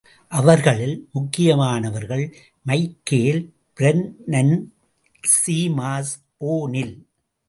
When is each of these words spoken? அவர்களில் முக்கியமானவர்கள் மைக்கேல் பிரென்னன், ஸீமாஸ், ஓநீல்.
அவர்களில் 0.31 1.09
முக்கியமானவர்கள் 1.13 2.23
மைக்கேல் 2.61 3.41
பிரென்னன், 3.79 4.53
ஸீமாஸ், 5.23 6.13
ஓநீல். 6.45 6.95